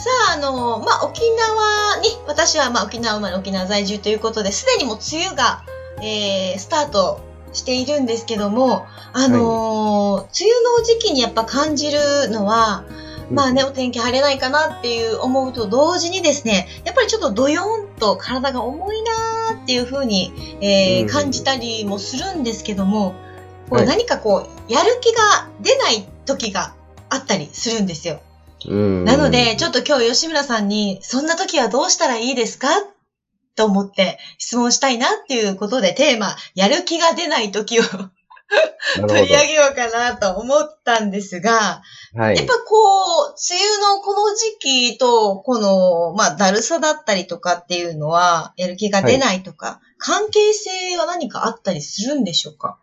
[0.00, 5.62] さあ、あの、まあ、沖縄に、私は、まあ、沖縄生まれ、沖縄在住ということで、すでにもう梅雨が、
[6.02, 7.20] えー、スタート
[7.52, 12.84] しているんですけども、あのーはい、梅雨の時期にやっぱ感じるのは、
[13.30, 20.32] まあね、お天気晴れないかなっていう思うと同時にですね、やっぱりちょっとドヨンと体が重いなーっていうふうに、
[20.62, 23.14] えー、感じたりもするんですけども、
[23.68, 26.74] こう何かこう、やる気が出ない時が
[27.08, 28.20] あったりするんですよ。
[29.04, 32.68] なので、ちょっと今日吉村さんに、そんな時はどうしたらいいですか？
[33.56, 37.82] と思って質問したいなっていうことでテーマ、やる気が出ない時を
[39.06, 41.82] 取り上げようかなと思ったんですが、
[42.16, 44.58] はい、やっぱこう、梅雨のこの時
[44.94, 52.78] 期と、この、まあ、だるさだったりとかっていうのは、やる気が出ないとか、はい、関係性は何かあったりするんでしょうか？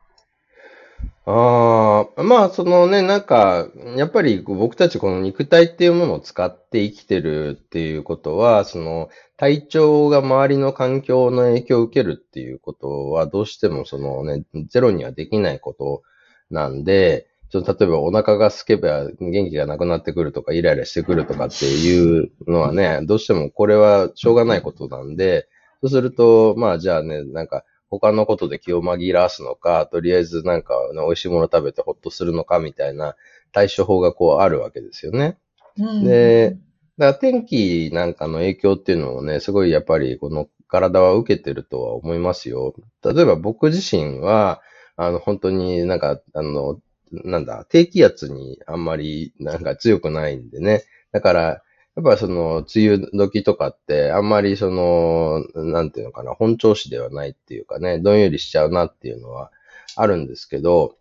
[1.30, 16.02] ああ、まあ、そのね、なんか、やっぱり僕たちこの肉体っていうものを使って生きてるっていうことは、その体調が周りの環境の影響を受けるっていうことは、どうしてもそのね、ゼロにはできないこと
[16.50, 25.50] なんで、ちょっと例えばお腹が空けば元気がなくなってくるとか、イライラしてくるとかっていうのはね、どうしてもこれはしょうがないことなんで、
[25.82, 33.16] そうすると、まあじゃあね、なんか、他のことで気を紛らわすのか、とりあえずなんか、ね、美味しいもの食べてほっとするのかみたいな
[33.52, 35.38] 対処法がこうあるわけですよね。
[35.78, 36.58] うん、で、
[36.98, 42.74] だから天気なんかの影響っていうのをね、すごいやっぱりこの体は受けてるとは思いますよ。
[43.04, 44.62] 例えば僕自身は、
[44.96, 46.80] あの本当になんか、あの、
[47.12, 50.84] なんだ、低気圧にあんまりなんか強くないんでね。
[51.12, 51.62] だから、
[51.98, 59.52] やっぱその、梅雨時とかって、あんまりその、なんていうのかな、本調子ではないっていうかね、どんよりしちゃうなっていうのは
[59.96, 60.96] あるんですけど、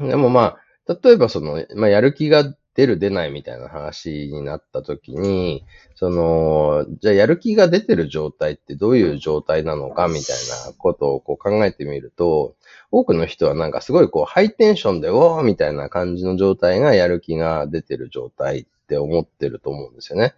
[0.00, 0.56] でもま
[0.88, 5.64] あ、例えばその、まあ、やる気が出る出ないみたいな話になった時に、
[5.96, 12.54] その、じゃあやる気が出てる状態ってどういう状態なのかみたいなことをこう考えてみると、
[12.92, 20.34] 多くの人はなんかすごいこうハイテンションで、おーみたいな感じの状態がやる気が出てる状態って思ってると思うんですよね。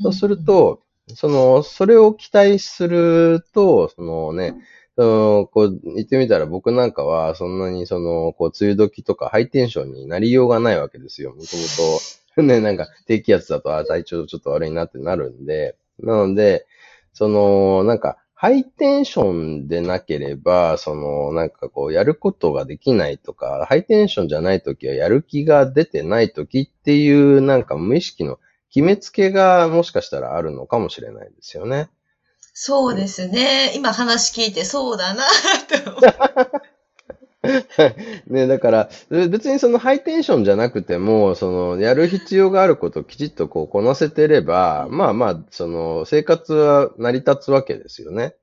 [0.00, 0.82] そうすると、
[1.16, 4.54] その、それを期待すると、そのね、
[5.00, 11.30] その、こう、言ってみたら僕なんかは、そんなにその、こう、梅雨時とかハイテンションになりようがないわけですよ。
[11.30, 11.62] もとも
[12.36, 16.66] と、 ね、なんか、低気圧だと、あ、体調ちょっと悪いなってなるんで、なので、
[17.14, 28.38] その、なんか、ハイテンションでなければ、その、なんかこう、やることができないとか、ハイテンションじゃないときはやる気が出てないときっていう、なんか無意識の
[28.68, 31.88] 決めつけがもしかしたらあるのかもしれないですよね。
[32.52, 33.72] そうですね。
[33.74, 35.24] 今話聞いてそうだな
[38.26, 48.34] ね、だから、別にそのハイテンションじゃなくても、その、やる必要があることをきちっとこうこなせてれば、まあまあ、その、生活は成り立つわけですよね。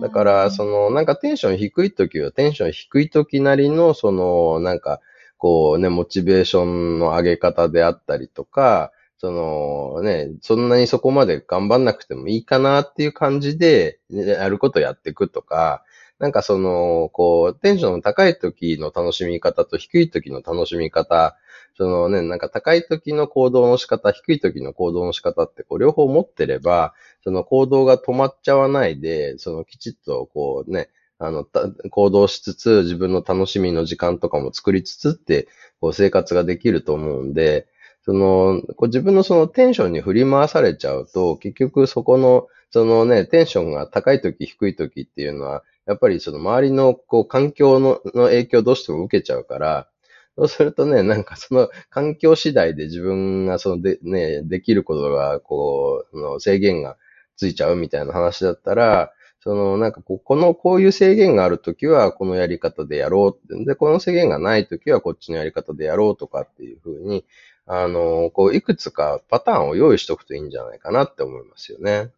[0.00, 5.00] だから、その、なんかテンション低い時はテンション低い時なりの、その、なんか、
[5.36, 15.84] こうね、モチベーションの上げ方であったりとか、そのね、そんなにそこまで頑張んなくてもいいかなっていう感じで、やることやっていくとか、
[16.18, 21.36] なんかその、こう、テンションの高い時の楽しみ方と低い時の楽しみ方、
[21.76, 30.88] そのね、なんか高い時の行動の仕方、低い時の行動の仕方って、こう、両方持ってれば、その行動が止まっちゃわないで、そのきちっとこうね、
[31.18, 31.44] あの、
[31.90, 35.46] 行動しつつ、自分の楽しみの時間とかも作りつつって、
[35.78, 37.66] こう、生活ができると思うんで、
[38.02, 49.88] その、こう自分のそのテンションに振り回されちゃうと、結局そこの、そのね、テンションが高い時、低い時っていうのは、やっぱりその周りのこう環境のの影響をどうしても受けちゃうから、
[50.36, 56.96] そうするとね、なんかその環境次第で自分がそので、ね、できることが、こう、の制限が
[57.36, 59.12] ついちゃうみたいな話だったら、
[59.42, 63.64] そのなんかこう、この、こういう制限があるときはこのやり方でやろう。
[63.64, 67.24] で、この制限がないときはこっちのやり方でやろうとかっていうふうに、
[67.72, 72.10] あの、こう、いくつかパターンを用意しておくといいんじゃないかなって思いますよね。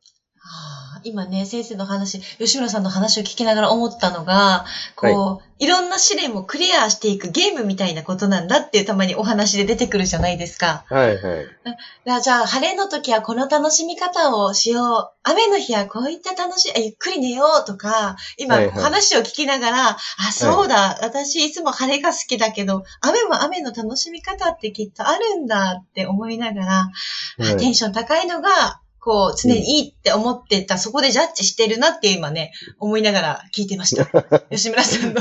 [0.44, 4.64] はあ今ね、先生の話、吉村さんの話を聞きながら思ったのが、
[4.96, 10.84] こう、い、ろんな試練をクリアしていくゲームみたいなことなんだっていうたまにお話で出てくるじゃないですか。
[10.88, 12.22] はいはい。
[12.22, 15.18] じゃあ、晴れの時はこの楽しみ方をしよう。
[15.24, 34.06] 雨の日はこういった楽しい、あゆっくり寝ようとか、今、はいはい話を聞きながら、あ、そうだ、私いつも晴れが好きだけど、雨も雨の楽しみ方ってきっとあるんだって思いながら、あはいテンション高いのが、こう、常にいいって思ってた、そこでジャッジしてるなって今ね、思いながら聞いてました。
[34.49, 35.20] 吉村さんの。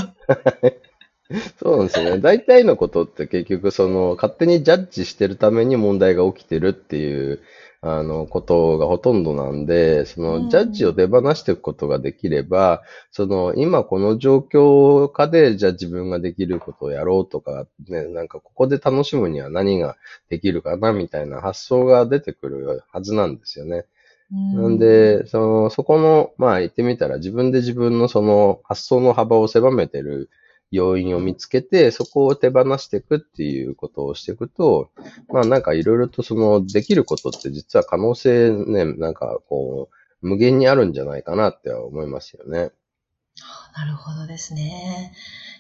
[1.58, 2.20] そうなんですよね。
[2.20, 7.40] 大体のことって結局その勝手にジャッジしてるために問題が起きてるっていう
[7.82, 19.98] あのことがほとんどなんで、そうんのジャッジを手放していくことができれば、その今この状況下でじゃあ自分ができることをやろうとか、ね、なんかここで楽しむには何が
[20.30, 23.86] できるかなみたいな発想が出てくるはずなんですよね。
[24.32, 30.30] なんで、その、そこの、まあ言ってみたら自分で自分のその発想の幅を狭めてる
[30.72, 34.90] 要因を見つけて、そこを手放していくっていうことをしていくと、
[35.30, 42.72] まあなんかいろいろとそのできることって実は可能性ね、なんかこう、無限にあるんじゃないかなって思いますよね。
[43.76, 45.14] なるほどですね。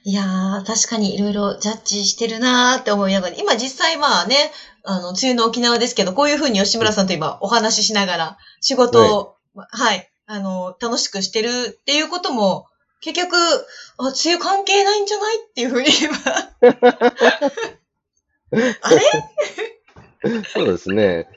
[0.03, 4.35] いやー、確かにいろいろジャッジしてるなーって思いながら、今実際まあね、
[4.83, 11.49] あの、梅雨の沖縄ですけど、こういうふうに吉村さんと今お話ししながら、仕事を、はい、あの、楽しくしてる
[11.79, 12.65] っていうことも、
[13.01, 16.18] 結局、あ、梅雨関係ないんじゃないっていうふうに今。
[18.81, 19.00] あれ？
[20.53, 21.27] そうですね。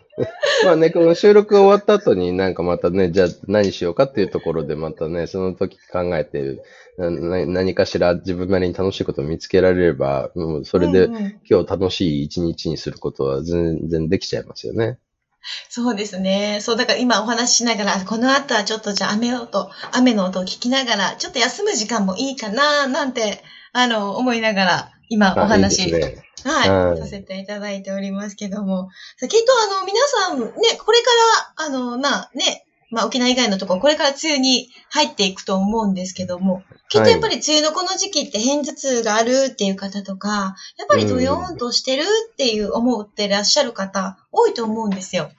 [0.64, 6.62] まあね、この収録が終わった後になんかまたね、じゃあ何しようかっていうところでまたね、その時考えて、
[6.98, 11.06] なな何かしら自分なりに楽しいことを見つけられれば、もうそれで
[11.48, 14.98] 今日楽しい一日にすることは全然できちゃいますよね。
[15.68, 16.58] そうですね。
[16.60, 23.42] そう、だから今お話ししながら、この後はちょっとじゃあ雨音、雨の音を聞きながら、ちょっと休む時間もいいかな、なんて、
[23.72, 26.24] あの、思いながら、今おあいい話、ですね。
[26.44, 29.36] はい、はいさせていただいておりますけども、きっと
[29.76, 31.10] あの、皆さんね、これか
[31.58, 45.30] ら、あの、まあね、まあ沖縄以外のところ、これから梅雨に入っていくと思うんですけども、きっとやっぱり梅雨のこの時期って偏頭痛があるっていう方とか、やっぱりドヨーンとしてるっていう思ってらっしゃる方、多いと思うんですよ。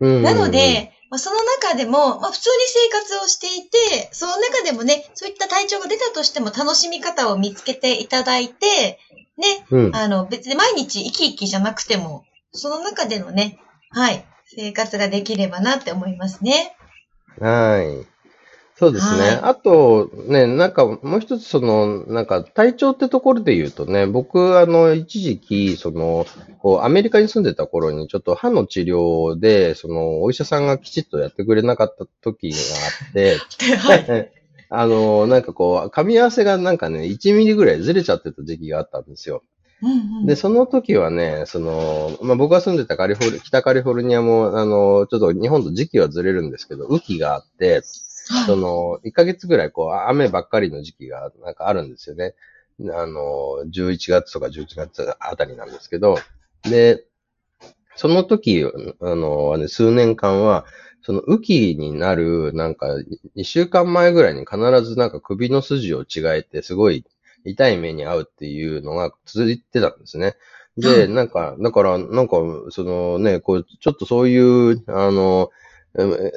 [0.00, 8.98] うんなので、まあ、その中でも、まあ、普通に生活をしていて、その中でもね、そういった体調が出たとしても楽しみ方を見つけていただいて、
[9.36, 13.58] ね、うん、あの、別に毎日生き生きじゃなくても、その中でのね、
[13.90, 16.76] はい、生活ができればなって思いますね。
[17.40, 18.12] はい。
[18.74, 19.20] そうですね。
[19.20, 26.26] はいあと、ね、なんかもう一つその、なんか体調ってところで言うとね、僕、あの、一時期、その、
[26.58, 34.32] こう、アメリカに住んでた頃にちょっと歯の治療で、その、お医者さんがきちっとやってくれなかった時があって、ではい。
[34.74, 39.42] あの、なんかこう、噛み合わせがなんかね、1ミリぐらいずれちゃってた時期があったんですよ。
[39.82, 47.82] うんうん、で、その時はね、その、まあ、僕が住んでたカリフォル、北カリフォルニアも、あの、ちょっと日本と時期はずれるんですけど、雨季があって、はい
[48.46, 52.34] その、1ヶ月ぐらいこう、雨ばっかりの時期がなんかあるんですよね。
[52.94, 56.16] あの、11月とか11月あたりなんですけど、
[56.62, 57.04] で、
[57.96, 60.64] その時、あの、ね数年間は、
[61.02, 62.86] その雨季になる、なんか、
[63.36, 67.04] 2週間前ぐらいに必ずなんか首の筋を違えて、すごい
[67.44, 70.34] 痛い目に遭うっていうのが続いてたんですね。
[70.76, 72.36] で、なんか、だから、なんか、
[72.70, 75.50] そのね、こう、ちょっとそういう、あの、
[75.94, 76.30] えー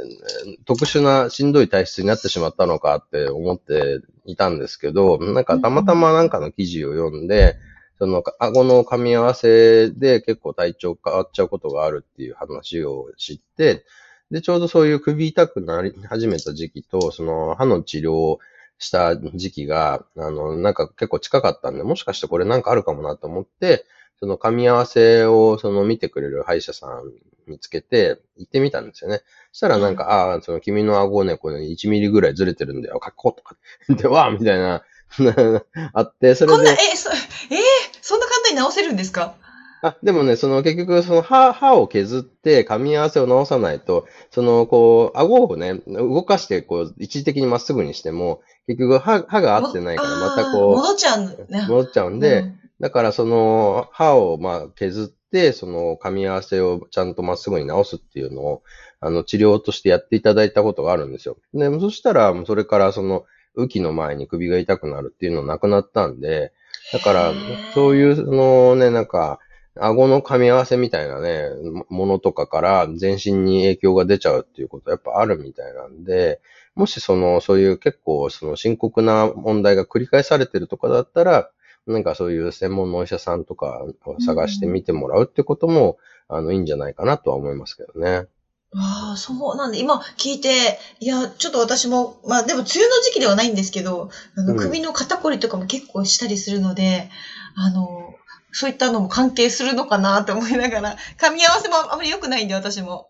[0.65, 7.55] 特殊なしんどい体質になってしまったのかって思っていたんですけど、なんかたまたまなんかの記事を読んで、
[7.97, 13.85] その顎の噛み合わせで結構体調変わっちゃうことがあるっていう話を知って、
[14.31, 18.39] で、ちょうどそういう首痛くなり始めた時期と、その歯の治療を
[18.77, 23.85] した時期が、あの、なんか結構近かったんで、もしかしてこれなんかあるかもなと思って、
[24.19, 27.11] その噛み合わせをその見てくれる歯医者さん
[27.47, 29.19] 見つけて行ってみたんですよね。
[29.51, 33.55] そしたらなんか、ああ、その君の顎ね、これ1ミリぐらいずれてるんだよ、かっことか。
[33.89, 34.83] で、わあみたいな、
[35.93, 37.17] あって、そこんな、れで、え、そ、えー
[38.01, 39.35] そんな簡単に直せるんですか？
[39.87, 51.65] あ、でもね、その結局、その歯、歯を削って噛み合わせを直さないと、その、こう、顎をね、動かして、こう、一時的にまっすぐにしても、結局歯、歯が合ってないから、またこ戻っちゃうんね。
[51.67, 58.63] 戻っちゃうんで、うんだからその歯をまあ削って、その噛み合わせをちゃんとまっすぐに直すっていうのを、
[58.99, 61.37] あの治療としてやっていただいたことがあるんですよ。
[61.53, 63.25] で、そしたら、それからその、
[63.57, 66.51] 雨季の前に首が痛くなるっていうのなくなったんで、
[66.91, 67.33] だから
[67.73, 69.39] そういう、そのね、なんか、
[69.77, 71.49] 顎の噛み合わせみたいなね、
[71.89, 76.39] ものとかから全身に影響が出ちゃうっていうことはやっぱあるみたいなんで、
[76.75, 81.49] もしその、そういう結構その深刻な問題が繰り返されてるとかだったら、
[81.87, 88.27] なんかそういう専門のお医者さんとかを探してみてもらうってことも、あの、いいんじゃないかなとは思いますけどね。
[88.77, 97.09] ああ、そうなんで、今聞いて、いや、ちょっと私も、まあでも梅雨の時期ではないんですけど、あの、首の肩こりとかも結構したりするので、
[97.55, 98.13] あの、
[98.55, 103.09] そういったのも関係するのかなと思いながら、 噛み合わせもあまり良くないんで、私も。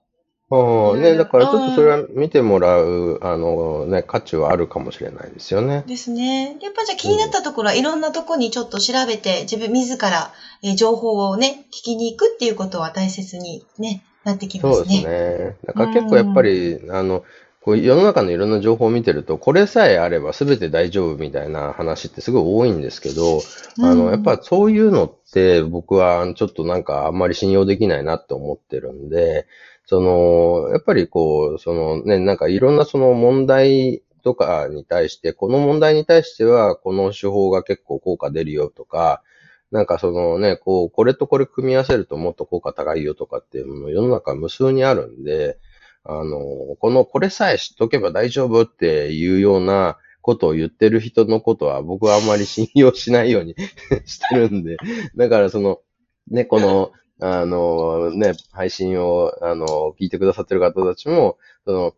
[0.50, 5.84] ああ、ね、だからちょっとそれは見てもらう、あのね、価値はあるかもしれないですよね。
[5.86, 6.58] ですね。
[6.62, 10.34] やっぱじゃあ気になったところはいろんなところにちょっと調べて、自分自ら、
[10.64, 14.84] え情報をね、聞きに行くっていうことは大切にね、なってきますね。
[14.84, 15.58] そうですね。
[15.68, 17.24] だから結構やっぱり、あの、
[17.66, 23.42] こう世の中のいろんな情報を見てると、これさえあれば全て大丈夫みたいな話ってすごい多いんですけど、
[23.82, 29.48] あの、やっぱそういうのって僕はちょっとなんかあんまり信用できないなって思ってるんで、
[29.88, 39.24] その、やっぱりこう、そのね、なんかいろんなその問題とかに対して、この問題に対しては、この手法が結構効果出るよとか、
[39.72, 45.58] なんかそのね、こう、これとこれ組み合わせるともっと効果高いよとかっていうの世の中無数にあるんで、
[46.06, 46.40] あの、
[46.80, 53.56] この、これさえ知っとけば大丈夫っていうようなことを言ってる人のことは僕はあんまり信用しないように
[54.06, 54.78] してるんで、
[55.16, 55.82] だからその、
[56.30, 61.94] ね、この、あの、ね、配信を、あの、聞いてくださってる方たちも、その、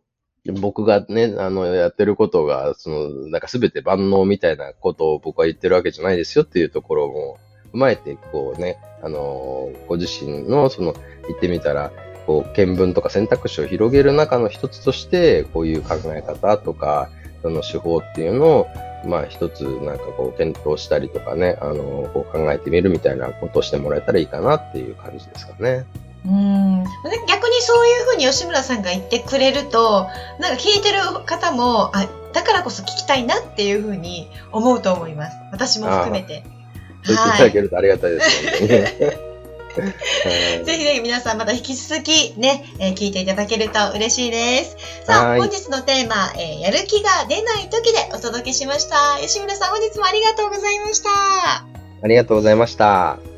[0.59, 7.37] 僕がね、あの、やってることが、その、なんかすべて万能みたいなことを僕は言ってるわけじゃないですよっていうところも
[7.73, 10.93] 踏まえて、こうね、あの、ご自身の、その、
[11.27, 11.91] 言ってみたら、
[12.27, 17.09] こう、見聞とか選択肢を広げる中の一つとして、こういう考え方とか、
[17.41, 18.67] その手法っていうのを、
[19.05, 25.85] まあ一つなんかこう検討したりとかね、あの、こう考えてみるみたいなことをしてもらえたらいいかなっていう感じですかね。
[26.25, 26.83] うん
[27.27, 30.07] 逆にそういうふうに吉村さんが言ってくれると、
[30.39, 35.37] なんか聞いてる方も、あ、だからこそ聞きたいなっていうふうに思うと思います。
[35.51, 36.43] 私も含めて。
[37.03, 39.17] そう言っていただけるとありがたいですね。
[40.63, 44.77] ぜひぜひ皆さんまた引き続きね、えー、聞いていただけると嬉しいです。
[45.05, 49.17] さあ、本日のテーマ、えー、やる気が出ない時でお届けしました。
[49.21, 51.09] 吉村さん、本日もありがとうございました。
[52.03, 53.36] ありがとうございました。